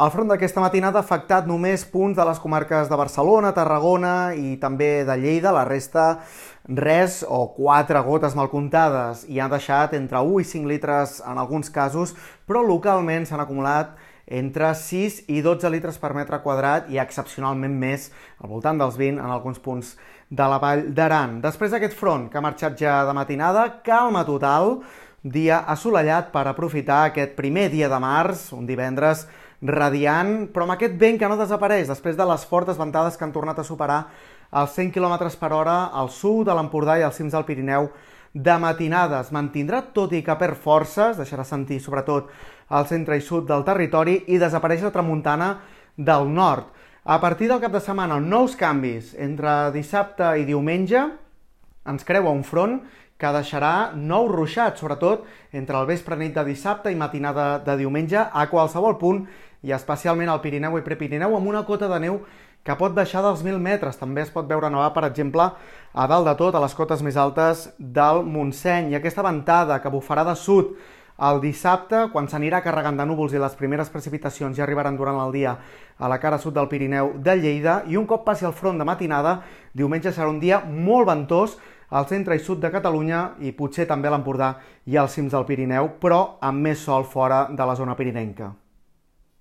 [0.00, 4.54] El front d'aquesta matinada ha afectat només punts de les comarques de Barcelona, Tarragona i
[4.56, 5.50] també de Lleida.
[5.52, 6.22] La resta,
[6.64, 11.36] res o quatre gotes mal comptades i han deixat entre 1 i 5 litres en
[11.42, 12.14] alguns casos,
[12.48, 13.92] però localment s'han acumulat
[14.40, 18.08] entre 6 i 12 litres per metre quadrat i excepcionalment més,
[18.40, 19.92] al voltant dels 20 en alguns punts
[20.30, 21.42] de la Vall d'Aran.
[21.44, 24.78] Després d'aquest front que ha marxat ja de matinada, calma total,
[25.20, 29.26] dia assolellat per aprofitar aquest primer dia de març, un divendres
[29.60, 33.34] radiant, però amb aquest vent que no desapareix després de les fortes ventades que han
[33.34, 34.06] tornat a superar
[34.50, 37.90] els 100 km per hora al sud de l'Empordà i als cims del Pirineu
[38.32, 39.20] de matinada.
[39.20, 42.30] Es mantindrà, tot i que per forces, deixarà sentir sobretot
[42.70, 45.56] al centre i sud del territori i desapareix la tramuntana
[45.96, 46.70] del nord.
[47.04, 51.04] A partir del cap de setmana, nous canvis entre dissabte i diumenge,
[51.88, 52.80] ens creua un front
[53.20, 58.20] que deixarà nou ruixat, sobretot entre el vespre nit de dissabte i matinada de diumenge,
[58.20, 59.24] a qualsevol punt
[59.62, 62.20] i especialment al Pirineu i Prepirineu amb una cota de neu
[62.64, 63.98] que pot baixar dels 1.000 metres.
[64.00, 65.50] També es pot veure nevar, per exemple,
[65.92, 68.90] a dalt de tot, a les cotes més altes del Montseny.
[68.92, 70.74] I aquesta ventada que bufarà de sud
[71.20, 75.34] el dissabte, quan s'anirà carregant de núvols i les primeres precipitacions ja arribaran durant el
[75.34, 75.52] dia
[75.98, 78.86] a la cara sud del Pirineu de Lleida, i un cop passi el front de
[78.88, 79.42] matinada,
[79.76, 81.58] diumenge serà un dia molt ventós
[81.90, 84.54] al centre i sud de Catalunya i potser també a l'Empordà
[84.86, 88.54] i als cims del Pirineu, però amb més sol fora de la zona pirinenca.